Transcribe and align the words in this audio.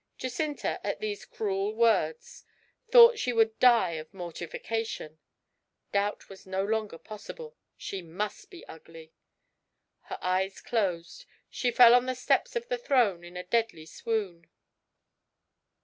Jacinta, 0.17 0.79
at 0.83 0.99
these 0.99 1.25
cruel 1.25 1.75
words, 1.75 2.43
thought 2.89 3.19
she 3.19 3.31
would 3.31 3.59
die 3.59 3.91
of 3.91 4.11
mortification. 4.15 5.19
Doubt 5.91 6.27
was 6.27 6.47
no 6.47 6.65
longer 6.65 6.97
possible, 6.97 7.55
she 7.77 8.01
must 8.01 8.49
be 8.49 8.65
ugly. 8.65 9.13
Her 10.05 10.17
eyes 10.19 10.59
closed, 10.59 11.27
she 11.51 11.69
fell 11.69 11.93
on 11.93 12.07
the 12.07 12.15
steps 12.15 12.55
of 12.55 12.67
the 12.67 12.79
throne 12.79 13.23
in 13.23 13.37
a 13.37 13.43
deadly 13.43 13.85
swoon. 13.85 14.47